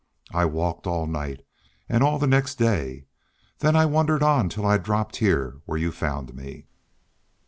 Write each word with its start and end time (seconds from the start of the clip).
I 0.33 0.45
walked 0.45 0.87
all 0.87 1.05
night, 1.05 1.45
and 1.87 2.01
all 2.03 2.17
the 2.17 2.25
next 2.25 2.55
day. 2.55 3.05
Then 3.59 3.75
I 3.75 3.85
wandered 3.85 4.23
on 4.23 4.49
till 4.49 4.65
I 4.65 4.79
dropped 4.79 5.17
here 5.17 5.61
where 5.65 5.77
you 5.77 5.91
found 5.91 6.33
me." 6.33 6.65